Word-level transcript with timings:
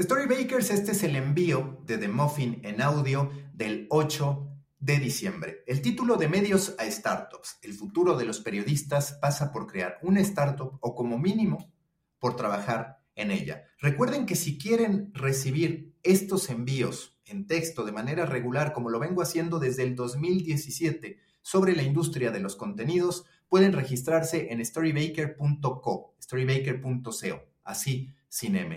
Storybakers, 0.00 0.70
este 0.70 0.92
es 0.92 1.02
el 1.02 1.16
envío 1.16 1.82
de 1.84 1.98
The 1.98 2.06
Muffin 2.06 2.60
en 2.62 2.80
audio 2.80 3.32
del 3.52 3.88
8 3.90 4.48
de 4.78 5.00
diciembre. 5.00 5.64
El 5.66 5.82
título 5.82 6.14
de 6.14 6.28
Medios 6.28 6.76
a 6.78 6.88
Startups. 6.88 7.58
El 7.62 7.74
futuro 7.74 8.16
de 8.16 8.24
los 8.24 8.38
periodistas 8.38 9.14
pasa 9.14 9.50
por 9.50 9.66
crear 9.66 9.98
una 10.02 10.20
startup 10.20 10.78
o 10.80 10.94
como 10.94 11.18
mínimo 11.18 11.72
por 12.20 12.36
trabajar 12.36 13.02
en 13.16 13.32
ella. 13.32 13.64
Recuerden 13.80 14.24
que 14.24 14.36
si 14.36 14.56
quieren 14.56 15.10
recibir 15.14 15.96
estos 16.04 16.48
envíos 16.48 17.18
en 17.24 17.48
texto 17.48 17.84
de 17.84 17.90
manera 17.90 18.24
regular, 18.24 18.72
como 18.72 18.90
lo 18.90 19.00
vengo 19.00 19.20
haciendo 19.20 19.58
desde 19.58 19.82
el 19.82 19.96
2017 19.96 21.18
sobre 21.42 21.74
la 21.74 21.82
industria 21.82 22.30
de 22.30 22.38
los 22.38 22.54
contenidos, 22.54 23.24
pueden 23.48 23.72
registrarse 23.72 24.52
en 24.52 24.64
storybaker.co, 24.64 26.14
storybaker.co, 26.20 27.42
así 27.64 28.14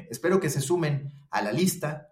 Espero 0.10 0.40
que 0.40 0.50
se 0.50 0.62
sumen 0.62 1.14
a 1.30 1.42
la 1.42 1.52
lista 1.52 2.12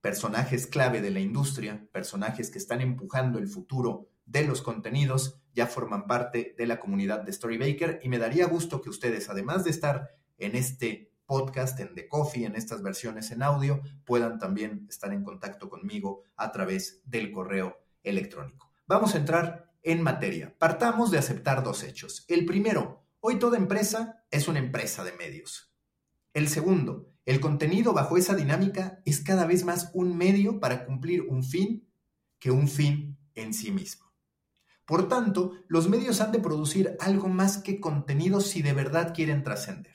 personajes 0.00 0.68
clave 0.68 1.00
de 1.00 1.10
la 1.10 1.18
industria, 1.18 1.88
personajes 1.90 2.50
que 2.50 2.58
están 2.58 2.80
empujando 2.80 3.40
el 3.40 3.48
futuro 3.48 4.08
de 4.24 4.44
los 4.44 4.62
contenidos, 4.62 5.40
ya 5.52 5.66
forman 5.66 6.06
parte 6.06 6.54
de 6.56 6.66
la 6.66 6.78
comunidad 6.78 7.22
de 7.22 7.32
Storybaker 7.32 7.98
y 8.02 8.08
me 8.08 8.18
daría 8.18 8.46
gusto 8.46 8.80
que 8.80 8.88
ustedes, 8.88 9.28
además 9.28 9.64
de 9.64 9.70
estar 9.70 10.10
en 10.38 10.54
este 10.54 11.12
podcast, 11.26 11.80
en 11.80 11.94
The 11.94 12.06
Coffee, 12.06 12.44
en 12.44 12.54
estas 12.54 12.82
versiones 12.82 13.32
en 13.32 13.42
audio, 13.42 13.82
puedan 14.04 14.38
también 14.38 14.86
estar 14.88 15.12
en 15.12 15.24
contacto 15.24 15.68
conmigo 15.68 16.22
a 16.36 16.52
través 16.52 17.00
del 17.04 17.32
correo 17.32 17.76
electrónico. 18.04 18.70
Vamos 18.86 19.14
a 19.14 19.18
entrar 19.18 19.72
en 19.82 20.02
materia. 20.02 20.54
Partamos 20.56 21.10
de 21.10 21.18
aceptar 21.18 21.64
dos 21.64 21.82
hechos. 21.82 22.24
El 22.28 22.46
primero, 22.46 23.04
hoy 23.18 23.40
toda 23.40 23.56
empresa 23.56 24.24
es 24.30 24.46
una 24.46 24.60
empresa 24.60 25.02
de 25.02 25.12
medios. 25.12 25.75
El 26.36 26.48
segundo, 26.48 27.08
el 27.24 27.40
contenido 27.40 27.94
bajo 27.94 28.18
esa 28.18 28.34
dinámica 28.34 29.00
es 29.06 29.20
cada 29.20 29.46
vez 29.46 29.64
más 29.64 29.90
un 29.94 30.18
medio 30.18 30.60
para 30.60 30.84
cumplir 30.84 31.22
un 31.22 31.42
fin 31.42 31.88
que 32.38 32.50
un 32.50 32.68
fin 32.68 33.16
en 33.34 33.54
sí 33.54 33.72
mismo. 33.72 34.12
Por 34.84 35.08
tanto, 35.08 35.52
los 35.66 35.88
medios 35.88 36.20
han 36.20 36.32
de 36.32 36.38
producir 36.38 36.94
algo 37.00 37.30
más 37.30 37.56
que 37.56 37.80
contenido 37.80 38.42
si 38.42 38.60
de 38.60 38.74
verdad 38.74 39.14
quieren 39.14 39.44
trascender. 39.44 39.94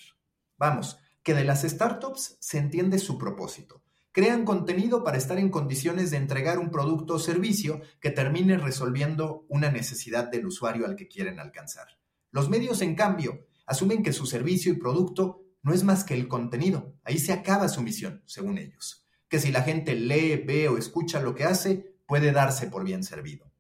Vamos, 0.58 0.98
que 1.22 1.36
de 1.36 1.44
las 1.44 1.62
startups 1.62 2.38
se 2.40 2.58
entiende 2.58 2.98
su 2.98 3.20
propósito. 3.20 3.84
Crean 4.12 4.44
contenido 4.44 5.04
para 5.04 5.20
estar 5.20 5.38
en 5.38 5.52
condiciones 5.52 6.10
de 6.10 6.18
entregar 6.18 6.58
un 6.58 6.72
producto 6.72 7.14
o 7.14 7.20
servicio 7.20 7.82
que 8.00 8.10
termine 8.10 8.58
resolviendo 8.58 9.46
una 9.48 9.70
necesidad 9.70 10.32
del 10.32 10.48
usuario 10.48 10.88
al 10.88 10.96
que 10.96 11.08
quieren 11.08 11.40
alcanzar. 11.40 12.00
Los 12.32 12.50
medios, 12.50 12.82
en 12.82 12.96
cambio, 12.96 13.46
asumen 13.68 14.02
que 14.02 14.12
su 14.12 14.26
servicio 14.26 14.74
y 14.74 14.78
producto 14.78 15.41
no 15.64 15.74
es 15.74 15.84
más 15.84 16.04
que 16.04 16.14
el 16.14 16.28
contenido. 16.28 16.96
Ahí 17.04 17.20
se 17.20 17.34
acaba 17.34 17.70
su 17.70 17.82
misión, 17.82 18.24
según 18.26 18.58
ellos. 18.58 19.06
Que 19.28 19.40
si 19.40 19.52
la 19.52 19.64
gente 19.64 19.96
lee, 19.96 20.44
ve 20.46 20.68
o 20.70 20.78
escucha 20.78 21.22
lo 21.22 21.36
que 21.36 21.44
hace, 21.44 21.96
puede 22.08 22.32
darse 22.32 22.68
por 22.68 22.84
bien 22.84 23.04
servido. 23.04 23.52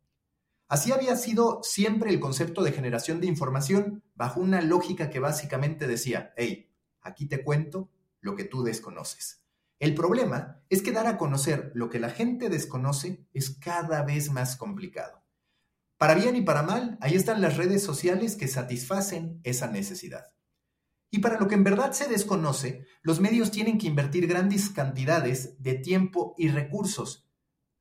Así 0.67 0.91
había 0.91 1.15
sido 1.17 1.61
siempre 1.63 2.11
el 2.11 2.19
concepto 2.19 2.63
de 2.63 2.71
generación 2.71 3.19
de 3.19 3.27
información 3.27 4.03
bajo 4.15 4.39
una 4.39 4.61
lógica 4.61 5.09
que 5.09 5.19
básicamente 5.19 5.85
decía, 5.85 6.33
hey, 6.37 6.71
aquí 7.01 7.25
te 7.25 7.43
cuento 7.43 7.89
lo 8.21 8.35
que 8.35 8.45
tú 8.45 8.63
desconoces. 8.63 9.41
El 9.79 9.95
problema 9.95 10.61
es 10.69 10.81
que 10.81 10.91
dar 10.91 11.07
a 11.07 11.17
conocer 11.17 11.71
lo 11.73 11.89
que 11.89 11.99
la 11.99 12.09
gente 12.09 12.49
desconoce 12.49 13.25
es 13.33 13.49
cada 13.49 14.03
vez 14.03 14.31
más 14.31 14.55
complicado. 14.55 15.23
Para 15.97 16.15
bien 16.15 16.35
y 16.35 16.41
para 16.41 16.63
mal, 16.63 16.97
ahí 17.01 17.15
están 17.15 17.41
las 17.41 17.57
redes 17.57 17.83
sociales 17.83 18.35
que 18.35 18.47
satisfacen 18.47 19.41
esa 19.43 19.67
necesidad. 19.67 20.31
Y 21.13 21.19
para 21.19 21.37
lo 21.37 21.49
que 21.49 21.55
en 21.55 21.65
verdad 21.65 21.91
se 21.91 22.07
desconoce, 22.07 22.85
los 23.01 23.19
medios 23.19 23.51
tienen 23.51 23.77
que 23.77 23.87
invertir 23.87 24.27
grandes 24.27 24.69
cantidades 24.69 25.61
de 25.61 25.73
tiempo 25.75 26.33
y 26.37 26.47
recursos, 26.47 27.27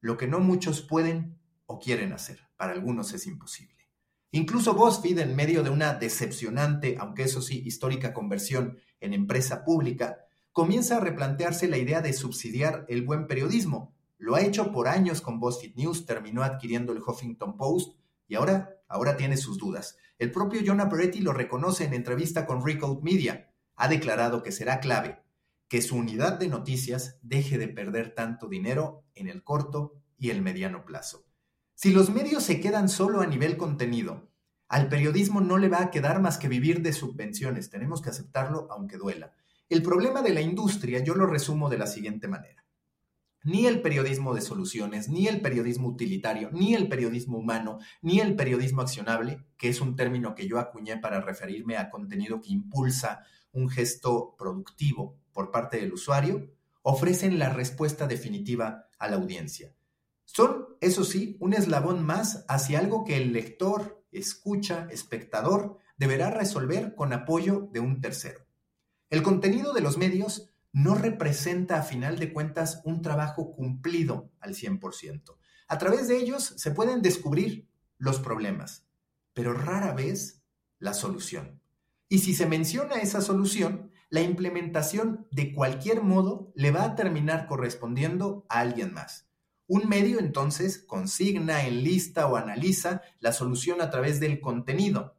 lo 0.01 0.17
que 0.17 0.27
no 0.27 0.41
muchos 0.41 0.83
pueden 0.83 1.39
o 1.67 1.79
quieren 1.79 2.13
hacer. 2.13 2.49
Para 2.57 2.73
algunos 2.73 3.15
es 3.15 3.29
imposible. 3.29 3.89
Incluso 4.33 4.75
BuzzFeed, 4.75 5.21
en 5.21 5.37
medio 5.37 5.63
de 5.63 5.71
una 5.71 5.95
decepcionante, 5.95 6.97
aunque 6.99 7.23
eso 7.23 7.41
sí, 7.41 7.63
histórica 7.65 8.13
conversión 8.13 8.79
en 9.01 9.15
empresa 9.15 9.65
pública, 9.65 10.19
comienza 10.51 10.97
a 10.97 11.01
replantearse 11.01 11.69
la 11.69 11.79
idea 11.79 12.01
de 12.01 12.13
subsidiar 12.13 12.85
el 12.89 13.03
buen 13.03 13.29
periodismo. 13.29 13.95
Lo 14.19 14.35
ha 14.35 14.43
hecho 14.43 14.73
por 14.73 14.89
años 14.89 15.21
con 15.21 15.39
BuzzFeed 15.39 15.77
News, 15.77 16.05
terminó 16.05 16.43
adquiriendo 16.43 16.93
el 16.93 17.01
Huffington 17.01 17.57
Post 17.57 17.97
y 18.27 18.35
ahora, 18.35 18.83
ahora 18.89 19.17
tiene 19.17 19.37
sus 19.37 19.57
dudas. 19.57 19.97
El 20.21 20.33
propio 20.33 20.61
Jonah 20.63 20.91
Peretti 20.91 21.21
lo 21.21 21.33
reconoce 21.33 21.85
en 21.85 21.95
entrevista 21.95 22.45
con 22.45 22.63
Recode 22.63 23.01
Media. 23.01 23.55
Ha 23.75 23.89
declarado 23.89 24.43
que 24.43 24.53
será 24.53 24.79
clave 24.79 25.23
que 25.67 25.81
su 25.81 25.97
unidad 25.97 26.39
de 26.39 26.47
noticias 26.47 27.19
deje 27.23 27.57
de 27.57 27.69
perder 27.69 28.15
tanto 28.15 28.47
dinero 28.47 29.03
en 29.15 29.29
el 29.29 29.43
corto 29.43 29.95
y 30.19 30.29
el 30.29 30.43
mediano 30.43 30.85
plazo. 30.85 31.25
Si 31.75 31.91
los 31.91 32.11
medios 32.11 32.43
se 32.43 32.61
quedan 32.61 32.91
solo 32.91 33.23
a 33.23 33.27
nivel 33.27 33.57
contenido, 33.57 34.29
al 34.69 34.91
periodismo 34.91 35.41
no 35.41 35.57
le 35.57 35.71
va 35.71 35.81
a 35.81 35.91
quedar 35.91 36.21
más 36.21 36.37
que 36.37 36.49
vivir 36.49 36.83
de 36.83 36.93
subvenciones. 36.93 37.71
Tenemos 37.71 38.03
que 38.03 38.11
aceptarlo 38.11 38.69
aunque 38.71 38.99
duela. 38.99 39.33
El 39.71 39.83
problema 39.83 40.21
de 40.21 40.35
la 40.35 40.43
industria 40.43 41.03
yo 41.03 41.15
lo 41.15 41.25
resumo 41.25 41.71
de 41.71 41.79
la 41.79 41.87
siguiente 41.87 42.29
manera 42.29 42.60
ni 43.45 43.67
el 43.67 43.81
periodismo 43.81 44.35
de 44.35 44.41
soluciones, 44.41 45.09
ni 45.09 45.27
el 45.27 45.41
periodismo 45.41 45.89
utilitario, 45.89 46.51
ni 46.53 46.75
el 46.75 46.89
periodismo 46.89 47.39
humano, 47.39 47.79
ni 48.03 48.21
el 48.21 48.37
periodismo 48.37 48.83
accionable, 48.83 49.45
que 49.57 49.69
es 49.69 49.81
un 49.81 49.97
término 49.97 50.35
que 50.35 50.47
yo 50.47 50.59
acuñé 50.59 50.99
para 50.99 51.21
referirme 51.21 51.77
a 51.77 51.91
contenido 51.91 52.41
que 52.41 52.53
impulsa 52.53 53.25
un 53.53 53.69
gesto 53.69 54.35
productivo 54.39 55.17
por 55.33 55.51
parte 55.51 55.79
del 55.79 55.93
usuario, 55.93 56.51
ofrecen 56.83 57.39
la 57.39 57.51
respuesta 57.51 58.07
definitiva 58.07 58.89
a 58.99 59.09
la 59.09 59.17
audiencia. 59.17 59.75
Son, 60.25 60.69
eso 60.81 61.05
sí, 61.05 61.37
un 61.41 61.55
eslabón 61.55 62.05
más 62.05 62.45
hacia 62.49 62.79
algo 62.79 63.05
que 63.05 63.17
el 63.17 63.33
lector, 63.33 64.05
escucha, 64.13 64.87
espectador, 64.91 65.79
deberá 65.97 66.31
resolver 66.31 66.95
con 66.95 67.13
apoyo 67.13 67.69
de 67.73 67.81
un 67.81 68.01
tercero. 68.01 68.47
El 69.09 69.23
contenido 69.23 69.73
de 69.73 69.81
los 69.81 69.99
medios 69.99 70.50
no 70.73 70.95
representa 70.95 71.79
a 71.79 71.83
final 71.83 72.19
de 72.19 72.33
cuentas 72.33 72.81
un 72.85 73.03
trabajo 73.03 73.53
cumplido 73.53 74.31
al 74.41 74.55
100%. 74.55 75.37
A 75.69 75.79
través 75.79 76.09
de 76.09 76.17
ellos 76.17 76.55
se 76.57 76.71
pueden 76.71 77.03
descubrir 77.03 77.69
los 77.99 78.21
problemas, 78.21 78.87
pero 79.35 79.53
rara 79.53 79.93
vez 79.93 80.43
la 80.79 80.95
solución. 80.95 81.61
Y 82.09 82.19
si 82.19 82.35
se 82.35 82.47
menciona 82.47 82.97
esa 82.97 83.21
solución, 83.21 83.91
la 84.09 84.21
implementación 84.21 85.29
de 85.31 85.53
cualquier 85.55 86.03
modo 86.03 86.53
le 86.55 86.73
va 86.73 86.85
a 86.85 86.95
terminar 86.97 87.47
correspondiendo 87.47 88.47
a 88.49 88.61
alguien 88.61 88.93
más. 88.93 89.29
Un 89.69 89.89
medio 89.89 90.19
entonces 90.19 90.79
consigna, 90.79 91.65
enlista 91.67 92.27
o 92.27 92.35
analiza 92.35 93.03
la 93.21 93.33
solución 93.33 93.81
a 93.81 93.91
través 93.91 94.19
del 94.19 94.41
contenido. 94.41 95.17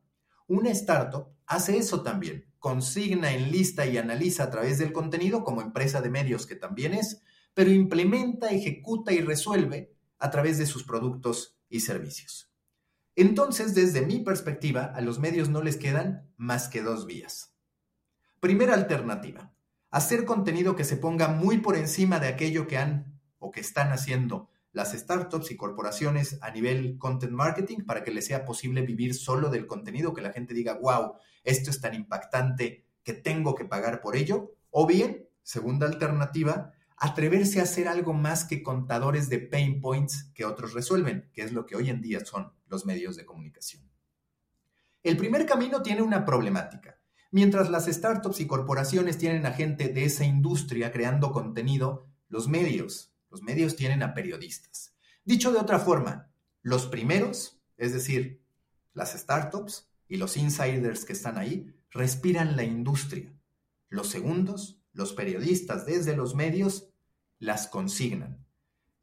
Una 0.48 0.72
startup 0.72 1.30
hace 1.46 1.78
eso 1.78 2.04
también 2.04 2.51
consigna, 2.62 3.34
enlista 3.34 3.88
y 3.88 3.98
analiza 3.98 4.44
a 4.44 4.52
través 4.52 4.78
del 4.78 4.94
contenido 4.94 5.44
como 5.44 5.64
empresa 5.64 6.00
de 6.00 6.12
medios 6.12 6.46
que 6.46 6.56
también 6.56 6.94
es, 6.94 7.24
pero 7.56 7.72
implementa, 7.72 8.50
ejecuta 8.52 9.12
y 9.12 9.20
resuelve 9.20 9.92
a 10.20 10.30
través 10.30 10.60
de 10.60 10.68
sus 10.68 10.84
productos 10.84 11.58
y 11.70 11.80
servicios. 11.80 12.54
Entonces, 13.16 13.74
desde 13.74 14.06
mi 14.06 14.20
perspectiva, 14.20 14.86
a 14.86 15.02
los 15.02 15.18
medios 15.18 15.50
no 15.50 15.64
les 15.64 15.76
quedan 15.76 16.32
más 16.38 16.68
que 16.68 16.84
dos 16.84 17.08
vías. 17.08 17.56
Primera 18.40 18.76
alternativa, 18.76 19.52
hacer 19.90 20.24
contenido 20.24 20.76
que 20.76 20.84
se 20.84 20.98
ponga 20.98 21.30
muy 21.30 21.58
por 21.58 21.76
encima 21.76 22.20
de 22.20 22.28
aquello 22.28 22.68
que 22.68 22.78
han 22.78 23.20
o 23.40 23.52
que 23.52 23.60
están 23.60 23.92
haciendo 23.92 24.50
las 24.74 24.94
startups 24.94 25.52
y 25.52 25.58
corporaciones 25.58 26.38
a 26.42 26.52
nivel 26.52 26.98
content 26.98 27.34
marketing 27.34 27.80
para 27.86 28.04
que 28.04 28.12
les 28.12 28.26
sea 28.26 28.46
posible 28.46 28.82
vivir 28.82 29.14
solo 29.14 29.50
del 29.50 29.68
contenido, 29.68 30.14
que 30.14 30.22
la 30.22 30.32
gente 30.32 30.54
diga, 30.54 30.80
wow, 30.82 31.14
esto 31.44 31.70
es 31.70 31.82
tan 31.82 31.94
impactante 31.94 32.86
que 33.04 33.14
tengo 33.14 33.56
que 33.56 33.66
pagar 33.66 34.02
por 34.02 34.16
ello. 34.16 34.54
O 34.70 34.88
bien, 34.88 35.28
segunda 35.44 35.88
alternativa, 35.88 36.74
atreverse 36.98 37.60
a 37.60 37.64
hacer 37.64 37.88
algo 37.88 38.14
más 38.14 38.46
que 38.46 38.64
contadores 38.64 39.28
de 39.28 39.40
pain 39.40 39.82
points 39.82 40.32
que 40.36 40.46
otros 40.46 40.74
resuelven, 40.74 41.30
que 41.34 41.42
es 41.42 41.52
lo 41.52 41.66
que 41.66 41.76
hoy 41.76 41.90
en 41.90 42.02
día 42.02 42.24
son 42.24 42.54
los 42.68 42.86
medios 42.86 43.18
de 43.18 43.26
comunicación. 43.26 43.90
El 45.04 45.18
primer 45.18 45.46
camino 45.46 45.82
tiene 45.82 46.04
una 46.04 46.26
problemática. 46.26 47.00
Mientras 47.32 47.70
las 47.70 47.86
startups 47.86 48.40
y 48.42 48.46
corporaciones 48.46 49.18
tienen 49.18 49.46
a 49.46 49.52
gente 49.52 49.88
de 49.88 50.06
esa 50.06 50.26
industria 50.26 50.92
creando 50.92 51.32
contenido, 51.32 52.08
los 52.28 52.48
medios, 52.48 53.11
los 53.32 53.42
medios 53.42 53.76
tienen 53.76 54.04
a 54.04 54.14
periodistas. 54.14 54.94
Dicho 55.24 55.52
de 55.52 55.60
otra 55.60 55.80
forma, 55.80 56.32
los 56.62 56.86
primeros, 56.86 57.60
es 57.78 57.94
decir, 57.94 58.44
las 58.94 59.14
startups 59.14 59.90
y 60.08 60.18
los 60.18 60.38
insiders 60.38 61.06
que 61.06 61.14
están 61.14 61.38
ahí, 61.38 61.74
respiran 61.90 62.56
la 62.56 62.64
industria. 62.64 63.34
Los 63.90 64.10
segundos, 64.10 64.82
los 64.94 65.14
periodistas 65.14 65.86
desde 65.86 66.16
los 66.16 66.36
medios, 66.36 66.90
las 67.40 67.68
consignan. 67.68 68.46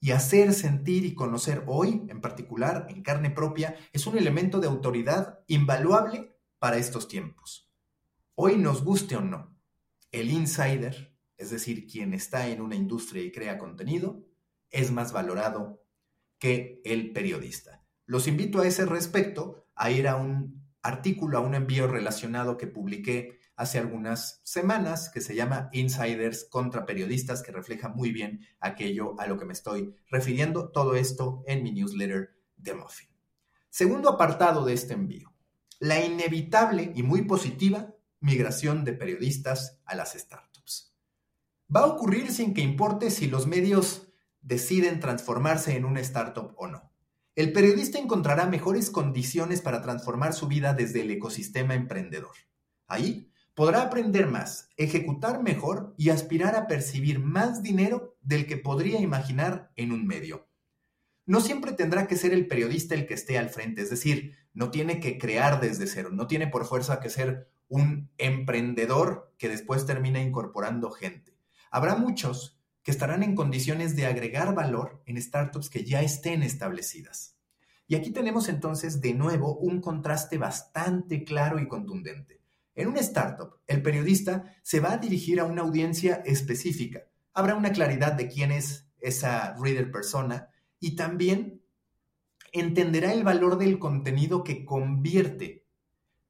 Y 0.00 0.12
hacer 0.12 0.54
sentir 0.54 1.04
y 1.04 1.14
conocer 1.14 1.64
hoy, 1.66 2.06
en 2.08 2.20
particular, 2.20 2.86
en 2.90 3.02
carne 3.02 3.30
propia, 3.30 3.74
es 3.92 4.06
un 4.06 4.16
elemento 4.16 4.60
de 4.60 4.68
autoridad 4.68 5.40
invaluable 5.48 6.36
para 6.58 6.76
estos 6.76 7.08
tiempos. 7.08 7.68
Hoy 8.34 8.56
nos 8.56 8.84
guste 8.84 9.16
o 9.16 9.20
no, 9.20 9.56
el 10.12 10.30
insider, 10.30 11.07
es 11.38 11.50
decir, 11.50 11.86
quien 11.86 12.12
está 12.12 12.48
en 12.48 12.60
una 12.60 12.74
industria 12.74 13.22
y 13.22 13.32
crea 13.32 13.58
contenido, 13.58 14.24
es 14.70 14.90
más 14.90 15.12
valorado 15.12 15.82
que 16.38 16.82
el 16.84 17.12
periodista. 17.12 17.82
Los 18.04 18.26
invito 18.28 18.60
a 18.60 18.66
ese 18.66 18.84
respecto 18.84 19.66
a 19.74 19.90
ir 19.90 20.08
a 20.08 20.16
un 20.16 20.62
artículo, 20.82 21.38
a 21.38 21.40
un 21.40 21.54
envío 21.54 21.86
relacionado 21.86 22.56
que 22.56 22.66
publiqué 22.66 23.38
hace 23.54 23.78
algunas 23.78 24.40
semanas 24.44 25.10
que 25.12 25.20
se 25.20 25.34
llama 25.34 25.68
Insiders 25.72 26.44
contra 26.44 26.86
Periodistas, 26.86 27.42
que 27.42 27.52
refleja 27.52 27.88
muy 27.88 28.12
bien 28.12 28.46
aquello 28.60 29.18
a 29.18 29.26
lo 29.26 29.36
que 29.36 29.44
me 29.44 29.52
estoy 29.52 29.94
refiriendo. 30.10 30.70
Todo 30.70 30.94
esto 30.94 31.42
en 31.46 31.62
mi 31.62 31.72
newsletter 31.72 32.36
de 32.56 32.74
Muffin. 32.74 33.08
Segundo 33.68 34.08
apartado 34.08 34.64
de 34.64 34.74
este 34.74 34.94
envío, 34.94 35.32
la 35.80 36.04
inevitable 36.04 36.92
y 36.94 37.02
muy 37.02 37.22
positiva 37.22 37.94
migración 38.20 38.84
de 38.84 38.92
periodistas 38.92 39.80
a 39.84 39.94
las 39.94 40.14
startups. 40.14 40.47
Va 41.74 41.80
a 41.80 41.86
ocurrir 41.86 42.32
sin 42.32 42.54
que 42.54 42.62
importe 42.62 43.10
si 43.10 43.26
los 43.26 43.46
medios 43.46 44.08
deciden 44.40 45.00
transformarse 45.00 45.76
en 45.76 45.84
una 45.84 46.00
startup 46.00 46.54
o 46.56 46.66
no. 46.66 46.90
El 47.34 47.52
periodista 47.52 47.98
encontrará 47.98 48.46
mejores 48.46 48.90
condiciones 48.90 49.60
para 49.60 49.82
transformar 49.82 50.32
su 50.32 50.48
vida 50.48 50.72
desde 50.72 51.02
el 51.02 51.10
ecosistema 51.10 51.74
emprendedor. 51.74 52.34
Ahí 52.86 53.30
podrá 53.54 53.82
aprender 53.82 54.26
más, 54.26 54.70
ejecutar 54.76 55.42
mejor 55.42 55.94
y 55.98 56.08
aspirar 56.08 56.56
a 56.56 56.66
percibir 56.66 57.18
más 57.20 57.62
dinero 57.62 58.16
del 58.22 58.46
que 58.46 58.56
podría 58.56 59.00
imaginar 59.00 59.70
en 59.76 59.92
un 59.92 60.06
medio. 60.06 60.48
No 61.26 61.40
siempre 61.40 61.72
tendrá 61.72 62.06
que 62.06 62.16
ser 62.16 62.32
el 62.32 62.48
periodista 62.48 62.94
el 62.94 63.06
que 63.06 63.14
esté 63.14 63.36
al 63.36 63.50
frente, 63.50 63.82
es 63.82 63.90
decir, 63.90 64.34
no 64.54 64.70
tiene 64.70 64.98
que 64.98 65.18
crear 65.18 65.60
desde 65.60 65.86
cero, 65.86 66.08
no 66.10 66.26
tiene 66.26 66.46
por 66.46 66.64
fuerza 66.64 66.98
que 66.98 67.10
ser 67.10 67.50
un 67.68 68.10
emprendedor 68.16 69.34
que 69.36 69.48
después 69.50 69.84
termina 69.84 70.20
incorporando 70.20 70.90
gente. 70.90 71.37
Habrá 71.70 71.96
muchos 71.96 72.58
que 72.82 72.90
estarán 72.90 73.22
en 73.22 73.34
condiciones 73.34 73.96
de 73.96 74.06
agregar 74.06 74.54
valor 74.54 75.02
en 75.06 75.20
startups 75.20 75.68
que 75.68 75.84
ya 75.84 76.00
estén 76.00 76.42
establecidas. 76.42 77.36
Y 77.86 77.94
aquí 77.94 78.10
tenemos 78.10 78.48
entonces 78.48 79.00
de 79.00 79.14
nuevo 79.14 79.56
un 79.56 79.80
contraste 79.80 80.38
bastante 80.38 81.24
claro 81.24 81.58
y 81.58 81.68
contundente. 81.68 82.40
En 82.74 82.88
una 82.88 83.00
startup, 83.00 83.58
el 83.66 83.82
periodista 83.82 84.56
se 84.62 84.80
va 84.80 84.92
a 84.92 84.98
dirigir 84.98 85.40
a 85.40 85.44
una 85.44 85.62
audiencia 85.62 86.22
específica. 86.24 87.02
Habrá 87.32 87.54
una 87.54 87.72
claridad 87.72 88.12
de 88.12 88.28
quién 88.28 88.52
es 88.52 88.88
esa 89.00 89.54
reader 89.60 89.90
persona 89.90 90.48
y 90.80 90.96
también 90.96 91.62
entenderá 92.52 93.12
el 93.12 93.24
valor 93.24 93.58
del 93.58 93.78
contenido 93.78 94.44
que 94.44 94.64
convierte 94.64 95.67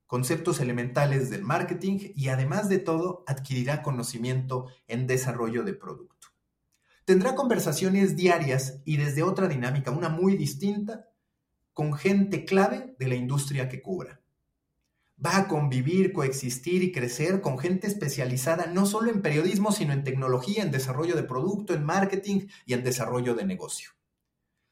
conceptos 0.09 0.59
elementales 0.59 1.31
del 1.31 1.45
marketing 1.45 2.11
y 2.17 2.31
además 2.31 2.69
de 2.69 2.81
todo 2.81 3.23
adquirirá 3.29 3.83
conocimiento 3.83 4.67
en 4.89 5.07
desarrollo 5.07 5.63
de 5.63 5.75
producto. 5.75 6.27
Tendrá 7.05 7.37
conversaciones 7.37 8.17
diarias 8.17 8.83
y 8.85 8.97
desde 8.97 9.23
otra 9.23 9.47
dinámica, 9.47 9.93
una 9.93 10.09
muy 10.09 10.37
distinta, 10.37 11.09
con 11.73 11.95
gente 11.95 12.45
clave 12.45 12.97
de 12.99 13.07
la 13.07 13.15
industria 13.15 13.69
que 13.69 13.81
cubra 13.81 14.21
va 15.25 15.37
a 15.37 15.49
convivir, 15.49 16.13
coexistir 16.13 16.83
y 16.83 16.93
crecer 16.93 17.41
con 17.41 17.59
gente 17.59 17.87
especializada 17.87 18.67
no 18.67 18.87
solo 18.87 19.11
en 19.11 19.23
periodismo, 19.23 19.73
sino 19.73 19.93
en 19.93 20.05
tecnología, 20.05 20.63
en 20.63 20.71
desarrollo 20.71 21.17
de 21.17 21.25
producto, 21.25 21.75
en 21.75 21.85
marketing 21.85 22.47
y 22.67 22.75
en 22.75 22.85
desarrollo 22.85 23.35
de 23.35 23.45
negocio. 23.45 23.91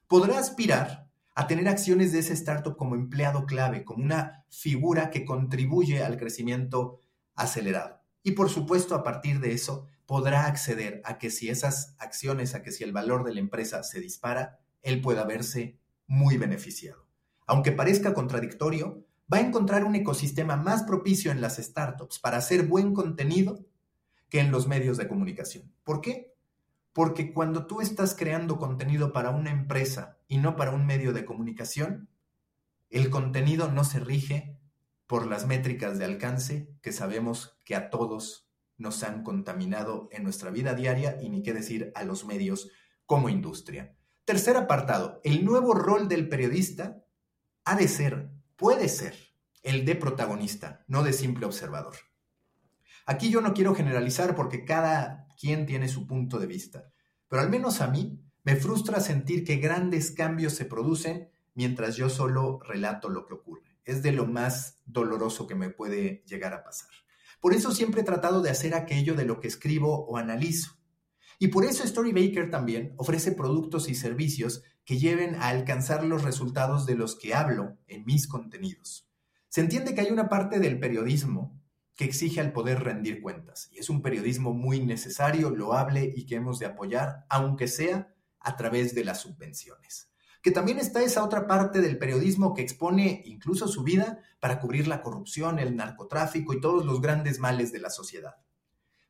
Podrá 0.06 0.38
aspirar 0.38 1.10
a 1.36 1.46
tener 1.46 1.68
acciones 1.68 2.12
de 2.12 2.20
ese 2.20 2.32
startup 2.32 2.76
como 2.78 2.94
empleado 2.94 3.44
clave, 3.44 3.84
como 3.84 4.02
una 4.02 4.46
figura 4.48 5.10
que 5.10 5.26
contribuye 5.26 6.02
al 6.02 6.16
crecimiento 6.16 7.02
acelerado. 7.34 8.00
Y 8.22 8.32
por 8.32 8.48
supuesto, 8.48 8.94
a 8.94 9.02
partir 9.02 9.38
de 9.40 9.52
eso, 9.52 9.86
podrá 10.06 10.46
acceder 10.46 11.02
a 11.04 11.18
que 11.18 11.28
si 11.28 11.50
esas 11.50 11.94
acciones, 11.98 12.54
a 12.54 12.62
que 12.62 12.72
si 12.72 12.84
el 12.84 12.92
valor 12.92 13.22
de 13.22 13.34
la 13.34 13.40
empresa 13.40 13.82
se 13.82 14.00
dispara, 14.00 14.58
él 14.80 15.02
pueda 15.02 15.24
verse 15.24 15.78
muy 16.06 16.38
beneficiado. 16.38 17.06
Aunque 17.46 17.70
parezca 17.70 18.14
contradictorio, 18.14 19.04
va 19.30 19.36
a 19.36 19.42
encontrar 19.42 19.84
un 19.84 19.94
ecosistema 19.94 20.56
más 20.56 20.84
propicio 20.84 21.30
en 21.30 21.42
las 21.42 21.58
startups 21.58 22.18
para 22.18 22.38
hacer 22.38 22.62
buen 22.66 22.94
contenido 22.94 23.62
que 24.30 24.40
en 24.40 24.50
los 24.50 24.66
medios 24.66 24.96
de 24.96 25.06
comunicación. 25.06 25.70
¿Por 25.84 26.00
qué? 26.00 26.34
Porque 26.96 27.34
cuando 27.34 27.66
tú 27.66 27.82
estás 27.82 28.14
creando 28.14 28.56
contenido 28.56 29.12
para 29.12 29.28
una 29.28 29.50
empresa 29.50 30.16
y 30.28 30.38
no 30.38 30.56
para 30.56 30.70
un 30.70 30.86
medio 30.86 31.12
de 31.12 31.26
comunicación, 31.26 32.08
el 32.88 33.10
contenido 33.10 33.70
no 33.70 33.84
se 33.84 34.00
rige 34.00 34.58
por 35.06 35.26
las 35.26 35.46
métricas 35.46 35.98
de 35.98 36.06
alcance 36.06 36.70
que 36.80 36.92
sabemos 36.92 37.60
que 37.64 37.76
a 37.76 37.90
todos 37.90 38.48
nos 38.78 39.02
han 39.02 39.24
contaminado 39.24 40.08
en 40.10 40.22
nuestra 40.22 40.50
vida 40.50 40.72
diaria 40.72 41.18
y 41.20 41.28
ni 41.28 41.42
qué 41.42 41.52
decir 41.52 41.92
a 41.94 42.02
los 42.02 42.24
medios 42.24 42.70
como 43.04 43.28
industria. 43.28 43.94
Tercer 44.24 44.56
apartado, 44.56 45.20
el 45.22 45.44
nuevo 45.44 45.74
rol 45.74 46.08
del 46.08 46.30
periodista 46.30 47.04
ha 47.66 47.76
de 47.76 47.88
ser 47.88 48.30
puede 48.56 48.88
ser 48.88 49.34
el 49.62 49.84
de 49.84 49.96
protagonista, 49.96 50.82
no 50.88 51.02
de 51.02 51.12
simple 51.12 51.44
observador. 51.44 51.96
Aquí 53.04 53.28
yo 53.28 53.42
no 53.42 53.52
quiero 53.52 53.74
generalizar 53.74 54.34
porque 54.34 54.64
cada 54.64 55.25
quien 55.36 55.66
tiene 55.66 55.88
su 55.88 56.06
punto 56.06 56.38
de 56.38 56.46
vista, 56.46 56.90
pero 57.28 57.42
al 57.42 57.50
menos 57.50 57.80
a 57.80 57.88
mí 57.88 58.20
me 58.44 58.56
frustra 58.56 59.00
sentir 59.00 59.44
que 59.44 59.56
grandes 59.56 60.10
cambios 60.12 60.54
se 60.54 60.64
producen 60.64 61.30
mientras 61.54 61.96
yo 61.96 62.08
solo 62.08 62.60
relato 62.60 63.08
lo 63.08 63.26
que 63.26 63.34
ocurre. 63.34 63.80
Es 63.84 64.02
de 64.02 64.12
lo 64.12 64.26
más 64.26 64.80
doloroso 64.84 65.46
que 65.46 65.54
me 65.54 65.70
puede 65.70 66.22
llegar 66.26 66.52
a 66.54 66.62
pasar. 66.62 66.90
Por 67.40 67.54
eso 67.54 67.72
siempre 67.72 68.02
he 68.02 68.04
tratado 68.04 68.42
de 68.42 68.50
hacer 68.50 68.74
aquello 68.74 69.14
de 69.14 69.24
lo 69.24 69.40
que 69.40 69.48
escribo 69.48 70.06
o 70.06 70.16
analizo. 70.16 70.76
Y 71.38 71.48
por 71.48 71.64
eso 71.64 71.86
Storybaker 71.86 72.50
también 72.50 72.94
ofrece 72.96 73.32
productos 73.32 73.88
y 73.88 73.94
servicios 73.94 74.62
que 74.84 74.98
lleven 74.98 75.34
a 75.34 75.48
alcanzar 75.48 76.04
los 76.04 76.22
resultados 76.22 76.86
de 76.86 76.94
los 76.94 77.16
que 77.16 77.34
hablo 77.34 77.76
en 77.88 78.04
mis 78.04 78.26
contenidos. 78.26 79.08
Se 79.48 79.60
entiende 79.60 79.94
que 79.94 80.02
hay 80.02 80.10
una 80.10 80.28
parte 80.28 80.58
del 80.58 80.78
periodismo 80.78 81.60
que 81.96 82.04
exige 82.04 82.40
al 82.40 82.52
poder 82.52 82.84
rendir 82.84 83.22
cuentas, 83.22 83.70
y 83.72 83.78
es 83.78 83.88
un 83.88 84.02
periodismo 84.02 84.52
muy 84.52 84.80
necesario, 84.84 85.50
loable 85.50 86.12
y 86.14 86.26
que 86.26 86.36
hemos 86.36 86.58
de 86.58 86.66
apoyar, 86.66 87.24
aunque 87.30 87.68
sea 87.68 88.14
a 88.38 88.56
través 88.56 88.94
de 88.94 89.02
las 89.02 89.22
subvenciones. 89.22 90.10
Que 90.42 90.50
también 90.50 90.78
está 90.78 91.02
esa 91.02 91.24
otra 91.24 91.46
parte 91.46 91.80
del 91.80 91.98
periodismo 91.98 92.54
que 92.54 92.62
expone 92.62 93.22
incluso 93.24 93.66
su 93.66 93.82
vida 93.82 94.20
para 94.38 94.60
cubrir 94.60 94.86
la 94.86 95.02
corrupción, 95.02 95.58
el 95.58 95.74
narcotráfico 95.74 96.52
y 96.52 96.60
todos 96.60 96.84
los 96.84 97.00
grandes 97.00 97.40
males 97.40 97.72
de 97.72 97.80
la 97.80 97.90
sociedad. 97.90 98.36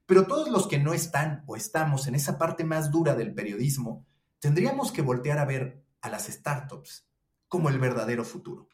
Pero 0.06 0.28
todos 0.28 0.48
los 0.48 0.68
que 0.68 0.78
no 0.78 0.94
están 0.94 1.42
o 1.46 1.56
estamos 1.56 2.06
en 2.06 2.14
esa 2.14 2.38
parte 2.38 2.62
más 2.62 2.92
dura 2.92 3.16
del 3.16 3.34
periodismo, 3.34 4.06
tendríamos 4.38 4.92
que 4.92 5.02
voltear 5.02 5.38
a 5.38 5.44
ver 5.44 5.84
a 6.00 6.08
las 6.08 6.26
startups 6.26 7.08
como 7.48 7.68
el 7.68 7.80
verdadero 7.80 8.24
futuro, 8.24 8.68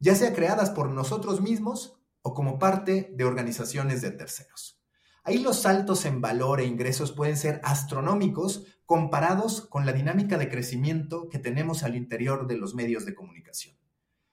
ya 0.00 0.14
sea 0.14 0.32
creadas 0.32 0.70
por 0.70 0.90
nosotros 0.90 1.42
mismos 1.42 1.97
o 2.28 2.34
como 2.34 2.58
parte 2.58 3.10
de 3.14 3.24
organizaciones 3.24 4.02
de 4.02 4.10
terceros. 4.10 4.78
Ahí 5.24 5.38
los 5.38 5.62
saltos 5.62 6.04
en 6.04 6.20
valor 6.20 6.60
e 6.60 6.66
ingresos 6.66 7.12
pueden 7.12 7.38
ser 7.38 7.60
astronómicos 7.64 8.66
comparados 8.84 9.62
con 9.62 9.86
la 9.86 9.92
dinámica 9.92 10.36
de 10.36 10.50
crecimiento 10.50 11.30
que 11.30 11.38
tenemos 11.38 11.84
al 11.84 11.96
interior 11.96 12.46
de 12.46 12.58
los 12.58 12.74
medios 12.74 13.06
de 13.06 13.14
comunicación. 13.14 13.76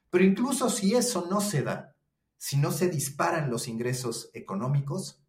Pero 0.10 0.26
incluso 0.26 0.70
si 0.70 0.94
eso 0.94 1.28
no 1.30 1.40
se 1.40 1.64
da, 1.64 1.96
si 2.38 2.58
no 2.58 2.72
se 2.72 2.90
disparan 2.90 3.50
los 3.50 3.70
ingresos 3.70 4.30
económicos, 4.34 5.24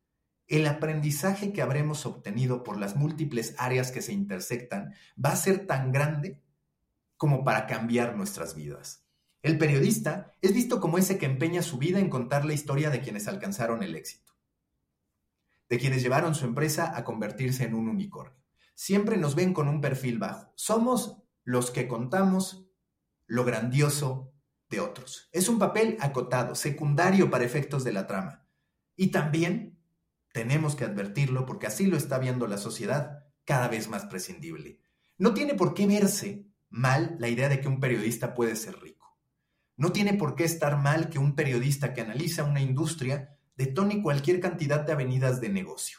el 0.49 0.67
aprendizaje 0.67 1.53
que 1.53 1.63
habremos 1.63 2.05
obtenido 2.05 2.65
por 2.65 2.79
las 2.79 2.97
múltiples 2.97 3.55
áreas 3.59 3.93
que 3.93 4.03
se 4.03 4.13
intersectan 4.13 4.93
va 5.25 5.31
a 5.31 5.37
ser 5.37 5.69
tan 5.69 5.93
grande 5.93 6.43
como 7.17 7.45
para 7.45 7.67
cambiar 7.67 8.17
nuestras 8.17 8.57
vidas. 8.57 9.06
El 9.43 9.59
periodista 9.59 10.33
es 10.41 10.53
visto 10.53 10.81
como 10.81 10.99
ese 10.99 11.19
que 11.19 11.27
empeña 11.27 11.63
su 11.63 11.79
vida 11.79 11.99
en 11.99 12.11
contar 12.11 12.45
la 12.45 12.55
historia 12.55 12.91
de 12.91 13.01
quienes 13.01 13.29
alcanzaron 13.29 13.83
el 13.83 13.95
éxito, 13.95 14.33
de 15.69 15.79
quienes 15.79 16.03
llevaron 16.03 16.35
su 16.35 16.45
empresa 16.45 16.97
a 16.97 17.05
convertirse 17.05 17.65
en 17.65 17.75
un 17.75 17.89
unicornio. 17.89 18.43
Siempre 18.75 19.17
nos 19.17 19.35
ven 19.35 19.55
con 19.55 19.69
un 19.69 19.81
perfil 19.81 20.19
bajo. 20.19 20.53
Somos 20.57 21.23
los 21.45 21.71
que 21.71 21.89
contamos 21.89 22.67
lo 23.27 23.45
grandioso 23.45 24.33
de 24.69 24.81
otros. 24.81 25.29
Es 25.33 25.49
un 25.49 25.59
papel 25.59 25.97
acotado, 26.01 26.55
secundario 26.55 27.31
para 27.31 27.45
efectos 27.45 27.85
de 27.85 27.93
la 27.93 28.07
trama 28.07 28.47
Y 28.97 29.09
también 29.09 29.79
tenemos 30.33 30.77
que 30.77 30.85
advertirlo 30.85 31.47
porque 31.47 31.67
así 31.67 31.87
lo 31.87 31.97
está 31.97 32.19
viendo 32.19 32.47
la 32.47 32.59
sociedad 32.59 33.25
cada 33.45 33.69
vez 33.69 33.89
más 33.89 34.05
prescindible. 34.07 34.81
No 35.19 35.33
tiene 35.33 35.55
por 35.55 35.73
qué 35.73 35.87
verse 35.87 36.47
mal 36.69 37.17
la 37.19 37.29
idea 37.29 37.49
de 37.49 37.61
que 37.61 37.69
un 37.69 37.81
periodista 37.81 38.35
puede 38.35 38.57
ser 38.57 38.79
rico. 38.81 38.96
No 39.77 39.93
tiene 39.93 40.15
por 40.15 40.37
qué 40.37 40.45
estar 40.45 40.79
mal 40.79 41.11
que 41.11 41.19
un 41.19 41.35
periodista 41.35 41.93
que 41.93 42.01
analiza 42.01 42.45
una 42.45 42.61
industria 42.61 43.37
detone 43.57 44.03
cualquier 44.03 44.41
cantidad 44.41 44.81
de 44.81 44.93
avenidas 44.93 45.41
de 45.41 45.51
negocio. 45.51 45.99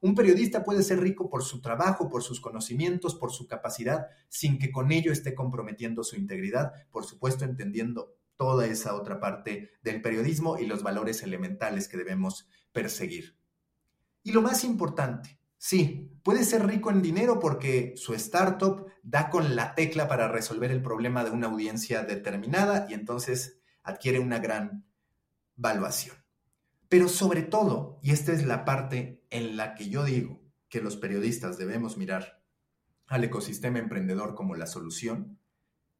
Un 0.00 0.14
periodista 0.14 0.64
puede 0.64 0.82
ser 0.82 1.00
rico 1.00 1.30
por 1.30 1.42
su 1.42 1.60
trabajo, 1.60 2.08
por 2.08 2.22
sus 2.22 2.40
conocimientos, 2.40 3.14
por 3.14 3.32
su 3.32 3.46
capacidad, 3.46 4.08
sin 4.28 4.58
que 4.58 4.70
con 4.70 4.92
ello 4.92 5.12
esté 5.12 5.34
comprometiendo 5.34 6.04
su 6.04 6.16
integridad, 6.16 6.72
por 6.90 7.04
supuesto 7.04 7.44
entendiendo 7.44 8.14
toda 8.36 8.66
esa 8.66 8.94
otra 8.94 9.20
parte 9.20 9.70
del 9.82 10.02
periodismo 10.02 10.58
y 10.58 10.66
los 10.66 10.82
valores 10.82 11.22
elementales 11.22 11.88
que 11.88 11.96
debemos 11.96 12.48
perseguir. 12.72 13.36
Y 14.22 14.32
lo 14.32 14.42
más 14.42 14.64
importante, 14.64 15.35
sí, 15.58 16.10
puede 16.22 16.44
ser 16.44 16.66
rico 16.66 16.90
en 16.90 17.02
dinero 17.02 17.38
porque 17.38 17.94
su 17.96 18.14
startup 18.14 18.86
da 19.02 19.30
con 19.30 19.56
la 19.56 19.74
tecla 19.74 20.08
para 20.08 20.28
resolver 20.28 20.70
el 20.70 20.82
problema 20.82 21.24
de 21.24 21.30
una 21.30 21.46
audiencia 21.46 22.02
determinada 22.02 22.86
y 22.88 22.94
entonces 22.94 23.60
adquiere 23.82 24.18
una 24.18 24.38
gran 24.38 24.84
valuación. 25.54 26.16
Pero 26.88 27.08
sobre 27.08 27.42
todo, 27.42 27.98
y 28.02 28.12
esta 28.12 28.32
es 28.32 28.44
la 28.46 28.64
parte 28.64 29.24
en 29.30 29.56
la 29.56 29.74
que 29.74 29.88
yo 29.88 30.04
digo 30.04 30.40
que 30.68 30.80
los 30.80 30.96
periodistas 30.96 31.58
debemos 31.58 31.96
mirar 31.96 32.42
al 33.06 33.24
ecosistema 33.24 33.78
emprendedor 33.78 34.34
como 34.34 34.54
la 34.54 34.66
solución, 34.66 35.38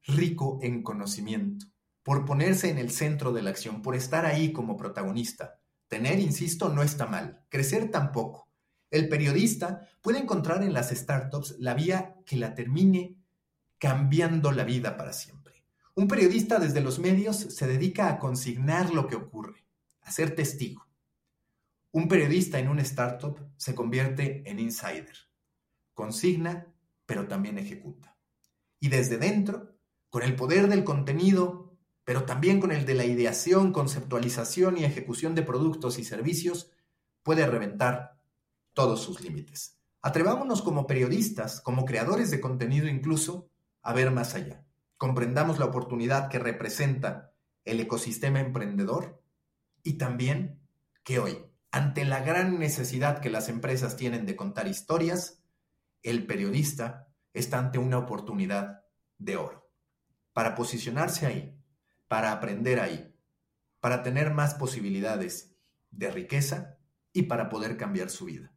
rico 0.05 0.59
en 0.61 0.83
conocimiento, 0.83 1.65
por 2.03 2.25
ponerse 2.25 2.69
en 2.69 2.77
el 2.77 2.91
centro 2.91 3.33
de 3.33 3.41
la 3.41 3.49
acción, 3.49 3.81
por 3.81 3.95
estar 3.95 4.25
ahí 4.25 4.53
como 4.53 4.77
protagonista. 4.77 5.59
Tener, 5.87 6.19
insisto, 6.19 6.69
no 6.69 6.83
está 6.83 7.05
mal, 7.05 7.45
crecer 7.49 7.91
tampoco. 7.91 8.46
El 8.89 9.09
periodista 9.09 9.87
puede 10.01 10.19
encontrar 10.19 10.63
en 10.63 10.73
las 10.73 10.89
startups 10.89 11.55
la 11.59 11.73
vía 11.73 12.15
que 12.25 12.37
la 12.37 12.53
termine 12.53 13.15
cambiando 13.77 14.51
la 14.51 14.63
vida 14.63 14.97
para 14.97 15.13
siempre. 15.13 15.63
Un 15.95 16.07
periodista 16.07 16.59
desde 16.59 16.81
los 16.81 16.99
medios 16.99 17.37
se 17.37 17.67
dedica 17.67 18.09
a 18.09 18.19
consignar 18.19 18.93
lo 18.93 19.07
que 19.07 19.15
ocurre 19.15 19.67
ser 20.11 20.35
testigo. 20.35 20.87
Un 21.91 22.07
periodista 22.07 22.59
en 22.59 22.69
una 22.69 22.81
startup 22.81 23.39
se 23.57 23.75
convierte 23.75 24.43
en 24.49 24.59
insider. 24.59 25.15
Consigna, 25.93 26.67
pero 27.05 27.27
también 27.27 27.57
ejecuta. 27.57 28.15
Y 28.79 28.89
desde 28.89 29.17
dentro, 29.17 29.75
con 30.09 30.23
el 30.23 30.35
poder 30.35 30.67
del 30.67 30.83
contenido, 30.83 31.75
pero 32.03 32.23
también 32.23 32.59
con 32.59 32.71
el 32.71 32.85
de 32.85 32.93
la 32.93 33.05
ideación, 33.05 33.73
conceptualización 33.73 34.77
y 34.77 34.83
ejecución 34.83 35.35
de 35.35 35.43
productos 35.43 35.97
y 35.97 36.03
servicios, 36.03 36.71
puede 37.23 37.45
reventar 37.47 38.16
todos 38.77 39.01
sus 39.01 39.21
límites. 39.21 39.75
Atrevámonos 40.03 40.61
como 40.61 40.85
periodistas, 40.85 41.61
como 41.61 41.83
creadores 41.83 42.29
de 42.29 42.39
contenido 42.39 42.87
incluso, 42.87 43.49
a 43.81 43.91
ver 43.91 44.11
más 44.11 44.35
allá. 44.35 44.63
Comprendamos 44.97 45.57
la 45.57 45.65
oportunidad 45.65 46.29
que 46.29 46.37
representa 46.37 47.33
el 47.65 47.79
ecosistema 47.79 48.39
emprendedor 48.39 49.19
y 49.81 49.93
también 49.93 50.61
que 51.03 51.17
hoy, 51.17 51.43
ante 51.71 52.05
la 52.05 52.19
gran 52.19 52.59
necesidad 52.59 53.17
que 53.19 53.31
las 53.31 53.49
empresas 53.49 53.97
tienen 53.97 54.27
de 54.27 54.35
contar 54.35 54.67
historias, 54.67 55.41
el 56.03 56.27
periodista 56.27 57.07
está 57.33 57.57
ante 57.57 57.79
una 57.79 57.97
oportunidad 57.97 58.83
de 59.17 59.37
oro 59.37 59.71
para 60.33 60.53
posicionarse 60.53 61.25
ahí, 61.25 61.59
para 62.07 62.31
aprender 62.31 62.79
ahí, 62.79 63.11
para 63.79 64.03
tener 64.03 64.35
más 64.35 64.53
posibilidades 64.53 65.55
de 65.89 66.11
riqueza 66.11 66.77
y 67.11 67.23
para 67.23 67.49
poder 67.49 67.75
cambiar 67.75 68.11
su 68.11 68.25
vida. 68.25 68.53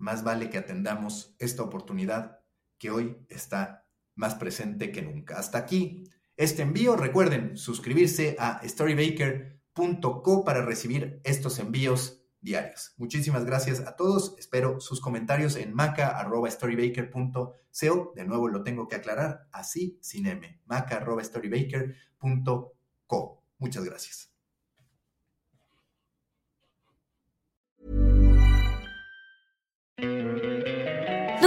Más 0.00 0.24
vale 0.24 0.50
que 0.50 0.58
atendamos 0.58 1.36
esta 1.38 1.62
oportunidad 1.62 2.40
que 2.78 2.90
hoy 2.90 3.18
está 3.28 3.86
más 4.16 4.34
presente 4.34 4.90
que 4.90 5.02
nunca. 5.02 5.38
Hasta 5.38 5.58
aquí 5.58 6.10
este 6.36 6.62
envío. 6.62 6.96
Recuerden 6.96 7.56
suscribirse 7.56 8.34
a 8.38 8.60
Storybaker 8.66 9.60
co 9.72 10.44
para 10.44 10.64
recibir 10.64 11.20
estos 11.22 11.58
envíos 11.58 12.22
diarios. 12.40 12.94
Muchísimas 12.96 13.44
gracias 13.44 13.80
a 13.80 13.96
todos. 13.96 14.34
Espero 14.38 14.80
sus 14.80 15.00
comentarios 15.00 15.56
en 15.56 15.74
maca.storybaker.co. 15.74 18.12
De 18.14 18.24
nuevo 18.24 18.48
lo 18.48 18.62
tengo 18.62 18.88
que 18.88 18.96
aclarar, 18.96 19.48
así 19.52 19.98
sin 20.00 20.26
M. 20.26 20.62
maca.storybaker.co. 20.66 23.42
Muchas 23.58 23.84
gracias. 23.84 24.29